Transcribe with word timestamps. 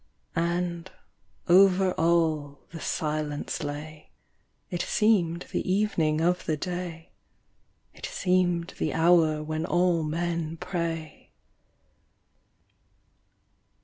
And, 0.35 0.89
over 1.47 1.91
all, 1.91 2.61
the 2.71 2.79
silence 2.81 3.61
lay; 3.63 4.09
It 4.71 4.81
seemed 4.81 5.45
the 5.51 5.71
evening 5.71 6.21
of 6.21 6.45
the 6.47 6.57
day: 6.57 7.11
It 7.93 8.07
seemed 8.07 8.73
the 8.79 8.93
hour 8.95 9.43
when 9.43 9.63
all 9.63 10.01
men 10.01 10.57
pray. 10.57 11.29